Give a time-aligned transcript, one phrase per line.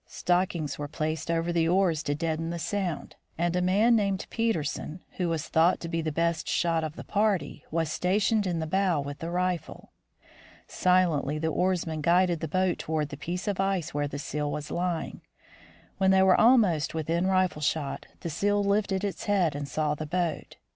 [0.07, 5.01] Stockings were placed over the oars to deaden the sound, and a man named Peterson,
[5.17, 8.65] who was thought to be the best shot of the party, was stationed in the
[8.65, 9.91] bow with the rifle.
[10.65, 14.71] Silently the oarsmen guided the boat toward the piece of ice where the seal was
[14.71, 15.21] lying.
[15.99, 20.07] When they were almost within rifle shot, the seal lifted its head and saw the
[20.07, 20.57] boat.